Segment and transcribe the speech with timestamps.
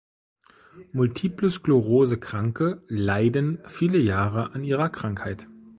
[0.93, 5.47] Multiple-Sklerose-Kranke leiden viele Jahre an ihrer Krankheit.